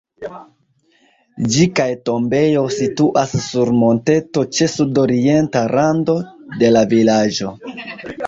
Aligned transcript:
Ĝi 1.55 1.65
kaj 1.79 1.85
tombejo 2.09 2.63
situas 2.77 3.35
sur 3.49 3.71
monteto 3.81 4.45
ĉe 4.59 4.69
sudorienta 4.77 5.63
rando 5.75 6.15
de 6.63 6.73
la 6.75 6.85
vilaĝo. 6.95 7.53